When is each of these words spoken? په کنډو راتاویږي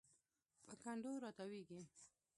په 0.65 0.73
کنډو 0.83 1.11
راتاویږي 1.23 1.81